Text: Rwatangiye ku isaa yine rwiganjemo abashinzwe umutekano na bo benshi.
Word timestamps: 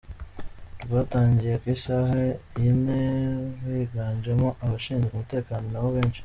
Rwatangiye 0.83 1.53
ku 1.61 1.67
isaa 1.75 2.13
yine 2.61 2.99
rwiganjemo 3.63 4.47
abashinzwe 4.63 5.09
umutekano 5.13 5.65
na 5.73 5.81
bo 5.83 5.89
benshi. 5.95 6.19